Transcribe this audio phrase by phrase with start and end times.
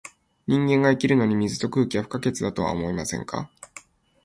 [0.47, 3.51] 人間が生きるのに、水と空気は不可欠だとは思いませんか？